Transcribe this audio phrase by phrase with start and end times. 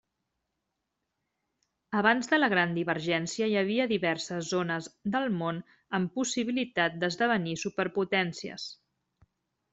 [1.99, 5.61] Abans de la gran divergència hi havia diverses zones del món
[5.99, 8.69] amb possibilitat d'esdevenir superpotències.